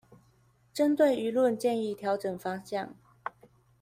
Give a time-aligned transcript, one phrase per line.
[0.73, 2.95] 針對輿論建議調整方向